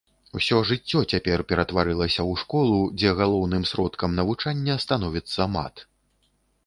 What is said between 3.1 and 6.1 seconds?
галоўным сродкам навучання становіцца мат.